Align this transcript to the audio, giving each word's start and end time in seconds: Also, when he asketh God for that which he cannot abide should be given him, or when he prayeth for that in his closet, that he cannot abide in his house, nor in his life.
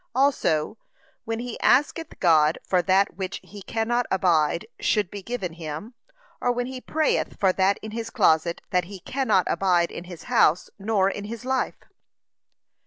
Also, 0.15 0.79
when 1.25 1.37
he 1.37 1.59
asketh 1.59 2.19
God 2.19 2.57
for 2.63 2.81
that 2.81 3.13
which 3.17 3.39
he 3.43 3.61
cannot 3.61 4.07
abide 4.09 4.65
should 4.79 5.11
be 5.11 5.21
given 5.21 5.53
him, 5.53 5.93
or 6.41 6.51
when 6.51 6.65
he 6.65 6.81
prayeth 6.81 7.39
for 7.39 7.53
that 7.53 7.77
in 7.83 7.91
his 7.91 8.09
closet, 8.09 8.63
that 8.71 8.85
he 8.85 8.99
cannot 8.99 9.45
abide 9.47 9.91
in 9.91 10.05
his 10.05 10.23
house, 10.23 10.71
nor 10.79 11.07
in 11.07 11.25
his 11.25 11.45
life. 11.45 11.77